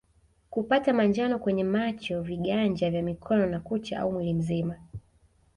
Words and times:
Kupata 0.49 0.93
manjano 0.93 1.39
kwenye 1.39 1.63
macho 1.63 2.21
vinganja 2.21 2.91
vya 2.91 3.01
mikono 3.03 3.45
na 3.45 3.59
kucha 3.59 3.99
au 3.99 4.11
mwili 4.11 4.33
mzima 4.33 4.75